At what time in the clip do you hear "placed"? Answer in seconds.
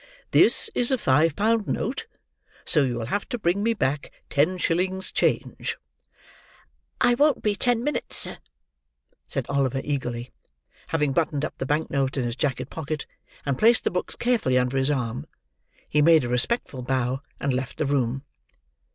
13.59-13.83